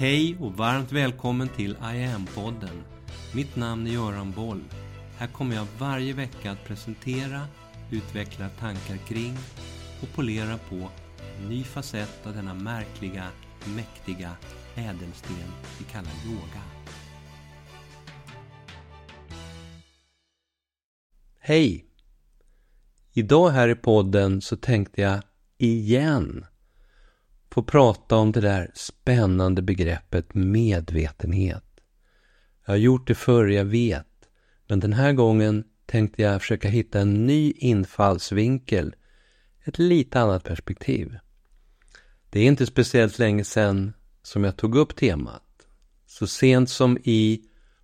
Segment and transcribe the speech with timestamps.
[0.00, 2.82] Hej och varmt välkommen till I am-podden.
[3.34, 4.64] Mitt namn är Göran Boll.
[5.16, 7.40] Här kommer jag varje vecka att presentera,
[7.90, 9.36] utveckla tankar kring
[10.02, 10.88] och polera på
[11.38, 13.26] en ny facett av denna märkliga,
[13.76, 14.36] mäktiga
[14.74, 15.36] ädelsten
[15.78, 16.62] vi kallar yoga.
[21.38, 21.84] Hej!
[23.12, 25.22] Idag här i podden så tänkte jag
[25.58, 26.46] igen
[27.50, 31.64] få prata om det där spännande begreppet medvetenhet.
[32.66, 34.06] Jag har gjort det förr, jag vet.
[34.68, 38.94] Men den här gången tänkte jag försöka hitta en ny infallsvinkel.
[39.64, 41.18] Ett lite annat perspektiv.
[42.30, 43.92] Det är inte speciellt länge sedan
[44.22, 45.42] som jag tog upp temat.
[46.06, 47.40] Så sent som i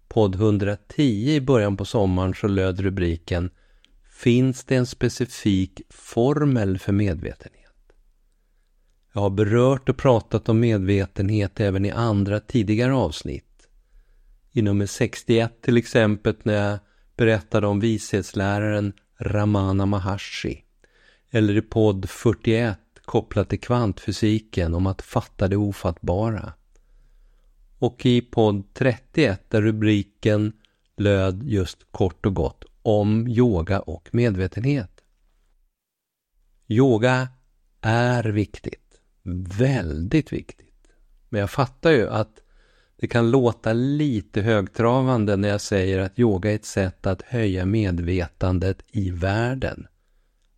[0.09, 1.03] podd 110
[1.35, 3.51] i början på sommaren så löd rubriken
[4.11, 7.56] Finns det en specifik formel för medvetenhet?
[9.17, 13.69] Jag har berört och pratat om medvetenhet även i andra tidigare avsnitt.
[14.53, 16.79] I nummer 61 till exempel när jag
[17.17, 20.65] berättade om vishetsläraren Ramana Maharshi.
[21.31, 26.53] Eller i podd 41 kopplat till kvantfysiken om att fatta det ofattbara.
[27.79, 30.53] Och i podd 31 där rubriken
[30.97, 35.05] löd just kort och gott om yoga och medvetenhet.
[36.69, 37.29] Yoga
[37.81, 38.86] är viktigt
[39.59, 40.89] väldigt viktigt.
[41.29, 42.41] Men jag fattar ju att
[42.97, 47.67] det kan låta lite högtravande när jag säger att yoga är ett sätt att höja
[47.67, 49.87] medvetandet i världen.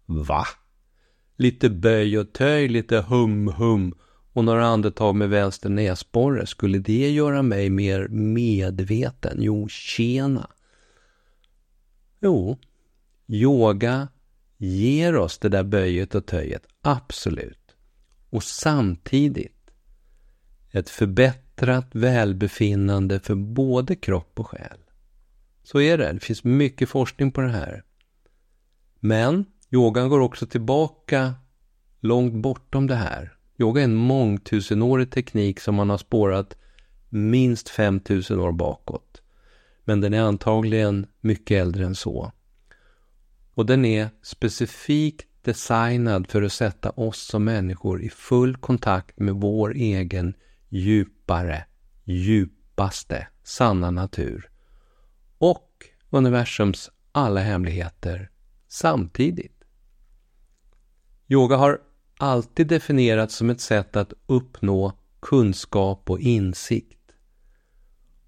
[0.06, 0.44] Va?
[1.36, 3.94] Lite böj och töj, lite hum-hum
[4.32, 6.46] och några andetag med vänster näsborre.
[6.46, 9.36] Skulle det göra mig mer medveten?
[9.40, 10.50] Jo, tjena.
[12.20, 12.58] Jo,
[13.26, 14.08] yoga
[14.56, 17.57] ger oss det där böjet och töjet, absolut
[18.30, 19.70] och samtidigt
[20.70, 24.78] ett förbättrat välbefinnande för både kropp och själ.
[25.62, 26.12] Så är det.
[26.12, 27.82] Det finns mycket forskning på det här.
[29.00, 31.34] Men yogan går också tillbaka
[32.00, 33.36] långt bortom det här.
[33.58, 36.56] Yoga är en mångtusenårig teknik som man har spårat
[37.08, 39.22] minst 5000 år bakåt.
[39.84, 42.32] Men den är antagligen mycket äldre än så.
[43.54, 49.34] Och den är specifikt designad för att sätta oss som människor i full kontakt med
[49.34, 50.34] vår egen
[50.68, 51.64] djupare,
[52.04, 54.50] djupaste, sanna natur
[55.38, 58.30] och universums alla hemligheter
[58.68, 59.64] samtidigt.
[61.28, 61.80] Yoga har
[62.18, 67.12] alltid definierats som ett sätt att uppnå kunskap och insikt.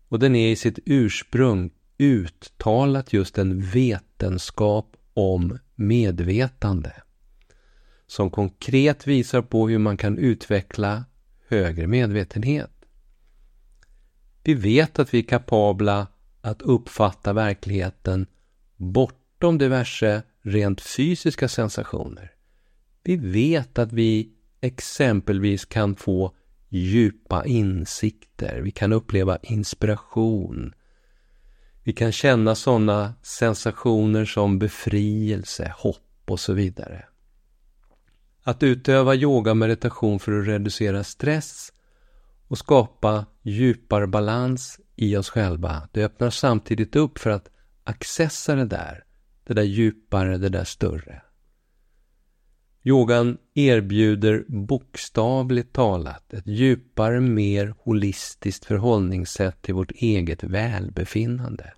[0.09, 6.93] Och den är i sitt ursprung uttalat just en vetenskap om medvetande
[8.11, 11.05] som konkret visar på hur man kan utveckla
[11.49, 12.71] högre medvetenhet.
[14.45, 16.07] Vi vet att vi är kapabla
[16.41, 18.27] att uppfatta verkligheten
[18.77, 22.33] bortom diverse rent fysiska sensationer.
[23.03, 26.35] Vi vet att vi exempelvis kan få
[26.69, 30.75] djupa insikter, vi kan uppleva inspiration.
[31.85, 37.05] Vi kan känna sådana sensationer som befrielse, hopp och så vidare.
[38.43, 41.73] Att utöva yoga meditation för att reducera stress
[42.49, 45.89] och skapa djupare balans i oss själva.
[45.93, 47.51] Det öppnar samtidigt upp för att
[47.85, 49.05] accessa det där,
[49.45, 51.23] det där djupare, det där större.
[52.83, 61.73] Yogan erbjuder bokstavligt talat ett djupare, mer holistiskt förhållningssätt till vårt eget välbefinnande.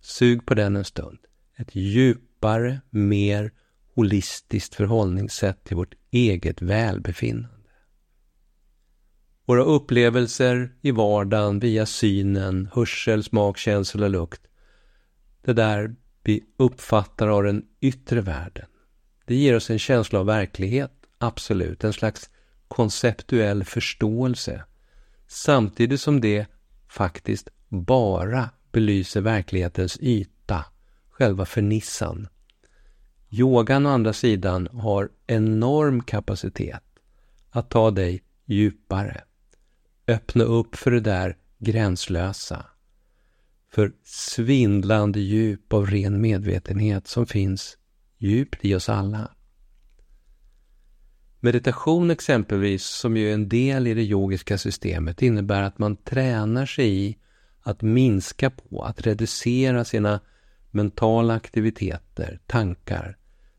[0.00, 1.18] Sug på den en stund.
[1.56, 3.52] Ett djupare, mer
[3.98, 7.48] holistiskt förhållningssätt till vårt eget välbefinnande.
[9.44, 14.40] Våra upplevelser i vardagen via synen, hörsel, smak, känsel och lukt.
[15.42, 18.66] Det där vi uppfattar av den yttre världen.
[19.24, 21.84] Det ger oss en känsla av verklighet, absolut.
[21.84, 22.30] En slags
[22.68, 24.64] konceptuell förståelse.
[25.26, 26.46] Samtidigt som det
[26.88, 30.64] faktiskt bara belyser verklighetens yta,
[31.10, 32.28] själva fernissan.
[33.30, 36.82] Yogan å andra sidan har enorm kapacitet
[37.50, 39.24] att ta dig djupare.
[40.06, 42.66] Öppna upp för det där gränslösa.
[43.72, 47.78] För svindlande djup av ren medvetenhet som finns
[48.18, 49.30] djupt i oss alla.
[51.40, 56.66] Meditation exempelvis, som ju är en del i det yogiska systemet, innebär att man tränar
[56.66, 57.18] sig i
[57.60, 60.20] att minska på, att reducera sina
[60.70, 63.18] mentala aktiviteter, tankar,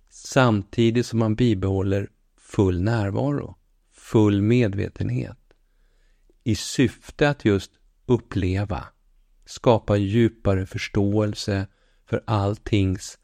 [0.10, 3.56] samtidigt som man bibehåller full närvaro,
[3.94, 5.38] full medvetenhet.
[6.44, 7.72] i syfte att just
[8.06, 8.86] uppleva,
[9.46, 11.68] skapa djupare förståelse
[12.06, 13.20] för alltings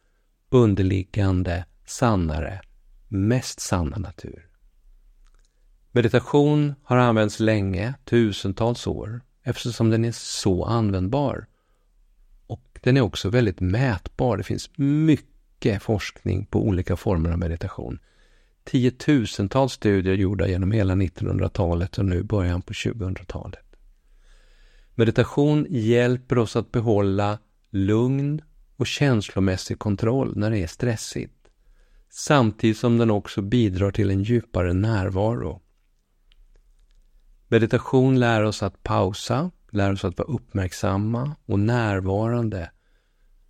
[0.50, 2.62] underliggande, sannare,
[3.08, 4.50] mest sanna natur.
[5.92, 11.48] Meditation har använts länge, tusentals år, eftersom den är så användbar.
[12.86, 14.38] Den är också väldigt mätbar.
[14.38, 18.00] Det finns mycket forskning på olika former av meditation.
[18.64, 23.66] Tiotusentals studier gjorda genom hela 1900-talet och nu början på 2000-talet.
[24.96, 27.40] Meditation hjälper oss att behålla
[27.70, 28.42] lugn
[28.76, 31.48] och känslomässig kontroll när det är stressigt.
[32.10, 35.62] Samtidigt som den också bidrar till en djupare närvaro.
[37.48, 42.70] Meditation lär oss att pausa, lär oss att vara uppmärksamma och närvarande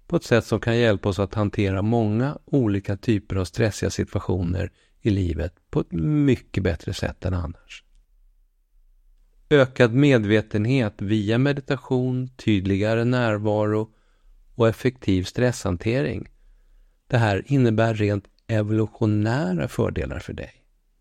[0.07, 4.71] på ett sätt som kan hjälpa oss att hantera många olika typer av stressiga situationer
[5.01, 7.83] i livet på ett mycket bättre sätt än annars.
[9.49, 13.89] Ökad medvetenhet via meditation, tydligare närvaro
[14.55, 16.27] och effektiv stresshantering.
[17.07, 20.51] Det här innebär rent evolutionära fördelar för dig.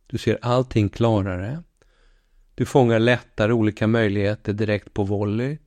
[0.07, 1.63] Du ser allting klarare.
[2.55, 5.59] Du fångar lättare olika möjligheter direkt på volley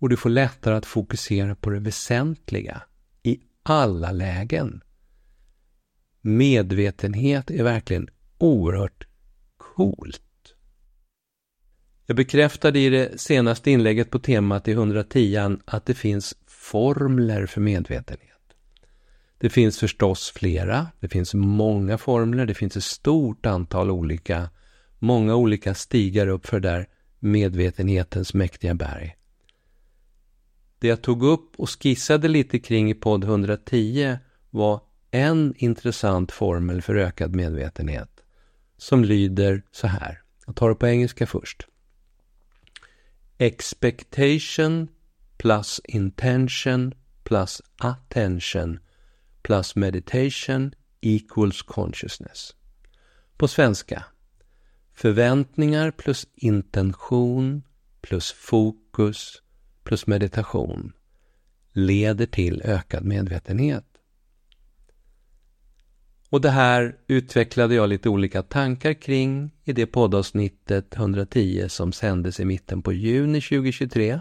[0.00, 2.82] och du får lättare att fokusera på det väsentliga
[3.22, 4.82] i alla lägen.
[6.20, 8.08] Medvetenhet är verkligen
[8.38, 9.06] oerhört
[9.56, 10.22] coolt.
[12.06, 17.60] Jag bekräftade i det senaste inlägget på temat i 110 att det finns formler för
[17.60, 18.26] medvetenhet.
[19.38, 24.50] Det finns förstås flera, det finns många formler, det finns ett stort antal olika,
[24.98, 26.88] många olika stigar upp för där
[27.18, 29.16] medvetenhetens mäktiga berg.
[30.80, 34.18] Det jag tog upp och skissade lite kring i podd 110
[34.50, 34.80] var
[35.10, 38.20] en intressant formel för ökad medvetenhet
[38.76, 40.22] som lyder så här.
[40.46, 41.66] Jag tar det på engelska först.
[43.38, 44.88] Expectation
[45.36, 46.94] plus intention
[47.24, 48.78] plus attention
[49.42, 52.54] plus meditation equals consciousness.
[53.36, 54.04] På svenska.
[54.92, 57.62] Förväntningar plus intention
[58.00, 59.42] plus fokus
[59.84, 60.92] plus meditation
[61.72, 63.84] leder till ökad medvetenhet.
[66.30, 72.40] Och det här utvecklade jag lite olika tankar kring i det poddavsnittet 110 som sändes
[72.40, 74.20] i mitten på juni 2023.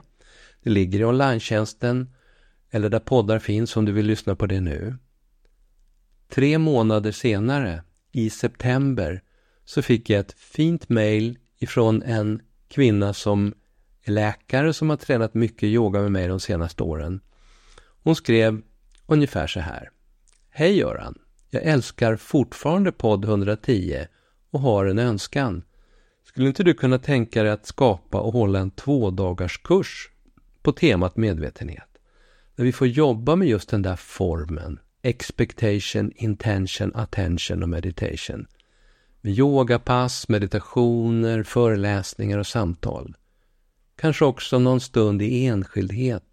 [0.64, 2.08] Det ligger i online
[2.72, 4.96] eller där poddar finns om du vill lyssna på det nu.
[6.30, 9.22] Tre månader senare, i september,
[9.66, 13.54] så fick jag ett fint mail ifrån en kvinna som
[14.10, 17.20] läkare som har tränat mycket yoga med mig de senaste åren.
[18.04, 18.62] Hon skrev
[19.06, 19.90] ungefär så här.
[20.50, 21.16] Hej Göran!
[21.50, 24.06] Jag älskar fortfarande podd 110
[24.52, 25.64] och har en önskan.
[26.24, 30.10] Skulle inte du kunna tänka dig att skapa och hålla en tvådagarskurs
[30.62, 31.90] på temat medvetenhet?
[32.56, 38.48] Där vi får jobba med just den där formen, expectation, intention, attention och meditation.
[39.22, 43.16] Med yogapass, meditationer, föreläsningar och samtal.
[44.00, 46.24] Kanske också någon stund i enskildhet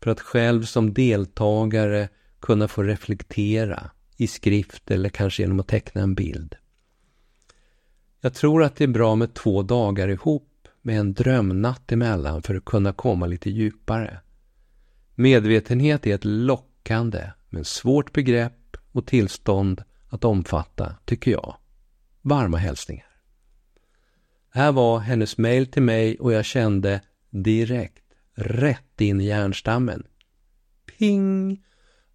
[0.00, 2.08] för att själv som deltagare
[2.40, 6.54] kunna få reflektera i skrift eller kanske genom att teckna en bild.
[8.20, 12.54] Jag tror att det är bra med två dagar ihop med en drömnatt emellan för
[12.54, 14.20] att kunna komma lite djupare.
[15.14, 21.56] Medvetenhet är ett lockande men svårt begrepp och tillstånd att omfatta, tycker jag.
[22.22, 23.11] Varma hälsningar.
[24.54, 28.04] Här var hennes mail till mig och jag kände direkt,
[28.34, 30.06] rätt in i hjärnstammen.
[30.98, 31.64] Ping!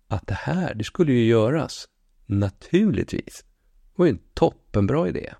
[0.08, 1.88] Att det här, det skulle ju göras.
[2.25, 3.46] Naturligtvis.
[3.84, 5.34] Det var ju en toppenbra idé.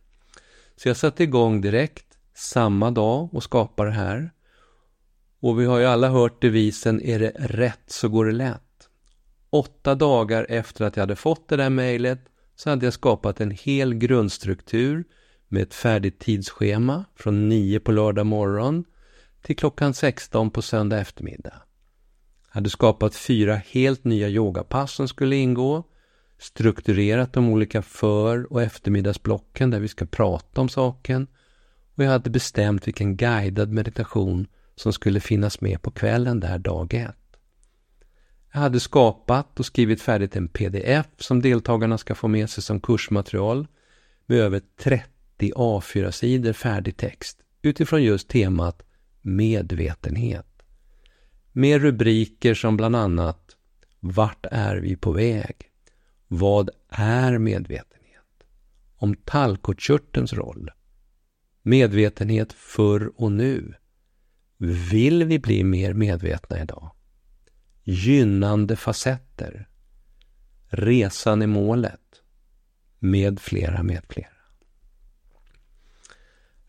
[0.76, 4.32] Så jag satte igång direkt samma dag och skapade det här.
[5.40, 8.90] Och vi har ju alla hört devisen är det rätt så går det lätt.
[9.50, 12.20] Åtta dagar efter att jag hade fått det där mejlet
[12.56, 15.06] så hade jag skapat en hel grundstruktur
[15.48, 18.86] med ett färdigt tidsschema från 9 på lördag morgon
[19.42, 21.62] till klockan 16 på söndag eftermiddag.
[22.48, 25.84] Jag hade skapat fyra helt nya yogapass som skulle ingå
[26.40, 31.28] strukturerat de olika för och eftermiddagsblocken där vi ska prata om saken
[31.96, 36.94] och jag hade bestämt vilken guidad meditation som skulle finnas med på kvällen där dag
[36.94, 37.16] ett.
[38.54, 42.80] Jag hade skapat och skrivit färdigt en pdf som deltagarna ska få med sig som
[42.80, 43.68] kursmaterial
[44.26, 48.84] med över 30 A4-sidor färdig text utifrån just temat
[49.22, 50.48] medvetenhet.
[51.52, 53.58] Med rubriker som bland annat
[54.00, 55.56] Vart är vi på väg?
[56.28, 58.44] Vad är medvetenhet?
[58.96, 60.72] Om tallkottkörtelns roll.
[61.62, 63.74] Medvetenhet förr och nu.
[64.92, 66.92] Vill vi bli mer medvetna idag?
[67.84, 69.70] Gynnande facetter.
[70.68, 72.22] Resan är målet.
[73.00, 74.37] Med flera, med flera.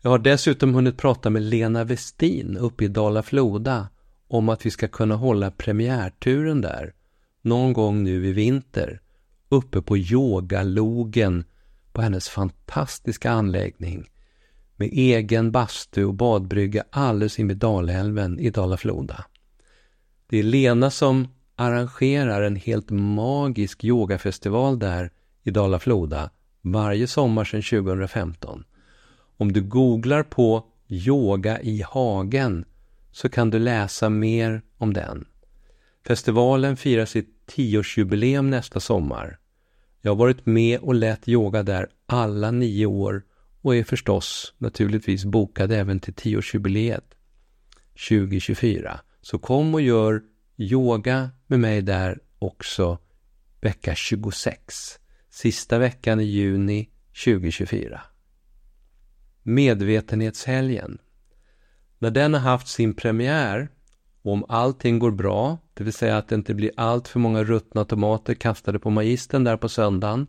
[0.01, 3.87] Jag har dessutom hunnit prata med Lena Westin uppe i Dala-Floda
[4.27, 6.93] om att vi ska kunna hålla premiärturen där
[7.41, 9.01] någon gång nu i vinter
[9.49, 11.43] uppe på yogalogen
[11.91, 14.09] på hennes fantastiska anläggning
[14.75, 19.25] med egen bastu och badbrygga alldeles invid Dalälven i Dala-Floda.
[20.27, 25.11] Det är Lena som arrangerar en helt magisk yogafestival där
[25.43, 26.29] i Dala-Floda
[26.61, 28.63] varje sommar sedan 2015.
[29.41, 32.65] Om du googlar på yoga i hagen
[33.11, 35.27] så kan du läsa mer om den.
[36.07, 39.39] Festivalen firar sitt tioårsjubileum nästa sommar.
[40.01, 43.23] Jag har varit med och lett yoga där alla nio år
[43.61, 47.15] och är förstås naturligtvis bokad även till tioårsjubileet
[48.09, 48.99] 2024.
[49.21, 50.21] Så kom och gör
[50.57, 52.97] yoga med mig där också
[53.61, 56.89] vecka 26, sista veckan i juni
[57.25, 58.01] 2024.
[59.43, 60.97] Medvetenhetshelgen.
[61.99, 63.69] När den har haft sin premiär
[64.21, 67.43] och om allting går bra, det vill säga att det inte blir allt för många
[67.43, 70.27] ruttna tomater kastade på magistern där på söndagen,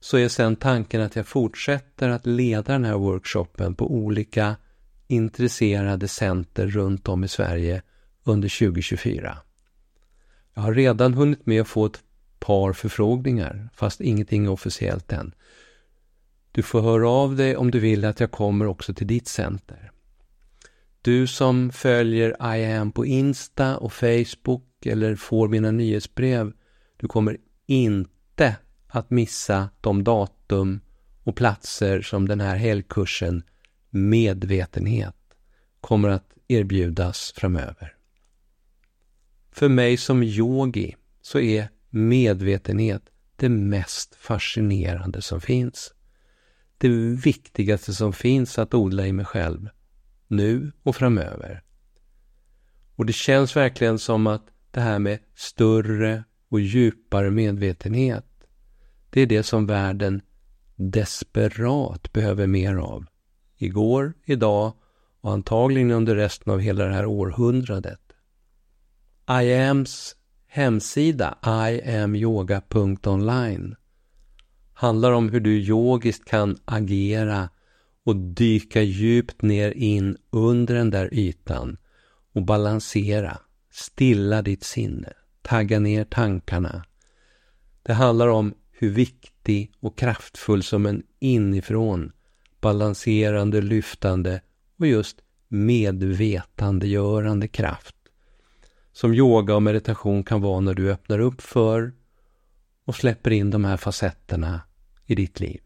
[0.00, 4.56] så är sen tanken att jag fortsätter att leda den här workshopen på olika
[5.06, 7.82] intresserade center runt om i Sverige
[8.24, 9.38] under 2024.
[10.54, 12.00] Jag har redan hunnit med att få ett
[12.38, 15.34] par förfrågningar, fast ingenting är officiellt än.
[16.52, 19.92] Du får höra av dig om du vill att jag kommer också till ditt center.
[21.02, 26.52] Du som följer I am på Insta och Facebook eller får mina nyhetsbrev,
[26.96, 28.56] du kommer inte
[28.88, 30.80] att missa de datum
[31.24, 33.42] och platser som den här helgkursen
[33.90, 35.16] Medvetenhet
[35.80, 37.94] kommer att erbjudas framöver.
[39.50, 43.02] För mig som yogi så är medvetenhet
[43.36, 45.94] det mest fascinerande som finns.
[46.82, 46.88] Det
[47.24, 49.68] viktigaste som finns att odla i mig själv
[50.28, 51.62] nu och framöver.
[52.96, 58.26] Och det känns verkligen som att det här med större och djupare medvetenhet,
[59.10, 60.22] det är det som världen
[60.76, 63.06] desperat behöver mer av.
[63.56, 64.72] Igår, idag
[65.20, 68.12] och antagligen under resten av hela det här århundradet.
[69.30, 73.76] IAMs hemsida iamyoga.online
[74.82, 77.48] handlar om hur du yogiskt kan agera
[78.04, 81.76] och dyka djupt ner in under den där ytan
[82.32, 83.38] och balansera,
[83.70, 85.12] stilla ditt sinne,
[85.42, 86.84] tagga ner tankarna.
[87.82, 92.12] Det handlar om hur viktig och kraftfull som en inifrån,
[92.60, 94.40] balanserande, lyftande
[94.78, 95.16] och just
[95.48, 97.96] medvetandegörande kraft
[98.92, 101.92] som yoga och meditation kan vara när du öppnar upp för
[102.84, 104.60] och släpper in de här facetterna
[105.06, 105.60] i ditt liv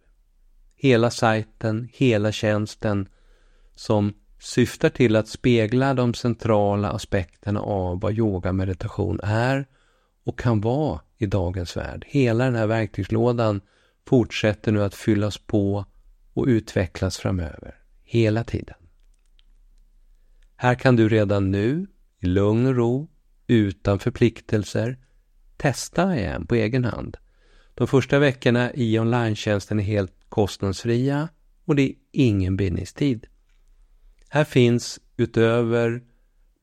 [0.76, 3.08] hela sajten, hela tjänsten
[3.74, 9.66] som syftar till att spegla de centrala aspekterna av vad yoga meditation är
[10.24, 12.04] och kan vara i dagens värld.
[12.08, 13.60] Hela den här verktygslådan
[14.06, 15.84] fortsätter nu att fyllas på
[16.32, 17.74] och utvecklas framöver,
[18.04, 18.76] hela tiden.
[20.56, 21.86] Här kan du redan nu,
[22.18, 23.08] i lugn och ro,
[23.46, 24.98] utan förpliktelser,
[25.56, 27.16] testa igen på egen hand.
[27.78, 31.28] De första veckorna i online är helt kostnadsfria
[31.64, 33.26] och det är ingen bindningstid.
[34.28, 36.02] Här finns utöver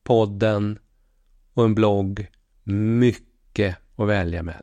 [0.04, 0.78] podden
[1.54, 2.26] och en blogg
[2.64, 4.62] mycket att välja mellan.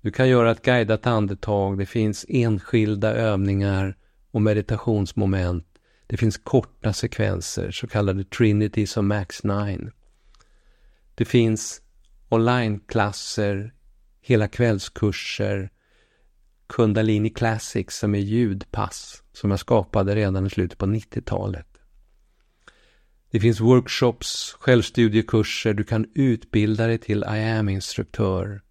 [0.00, 3.96] Du kan göra ett guidat andetag, det finns enskilda övningar
[4.30, 5.66] och meditationsmoment.
[6.06, 9.90] Det finns korta sekvenser, så kallade Trinities som Max 9.
[11.14, 11.82] Det finns
[12.28, 13.72] onlineklasser,
[14.20, 15.70] hela kvällskurser,
[16.66, 21.66] Kundalini Classics som är ljudpass som jag skapade redan i slutet på 90-talet.
[23.30, 28.62] Det finns workshops, självstudiekurser, du kan utbilda dig till I am-instruktör.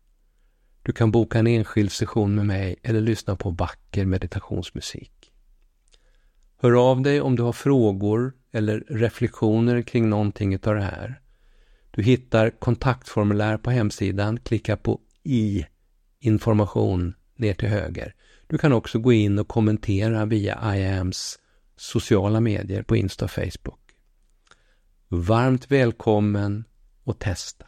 [0.84, 5.32] Du kan boka en enskild session med mig eller lyssna på vacker meditationsmusik.
[6.58, 11.22] Hör av dig om du har frågor eller reflektioner kring någonting av det här.
[11.92, 15.66] Du hittar kontaktformulär på hemsidan, klicka på i
[16.20, 18.16] information ner till höger.
[18.48, 21.40] Du kan också gå in och kommentera via IAMs
[21.76, 23.80] sociala medier på Insta och Facebook.
[25.08, 26.64] Varmt välkommen
[27.04, 27.66] och testa.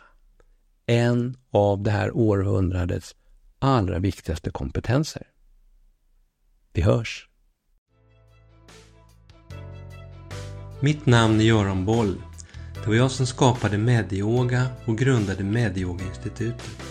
[0.86, 3.16] En av det här århundradets
[3.60, 5.28] allra viktigaste kompetenser.
[6.74, 7.28] Vi hörs!
[10.80, 12.22] Mitt namn är Göran Boll.
[12.74, 16.91] Det var jag som skapade Medyoga och grundade Medyoga-institutet.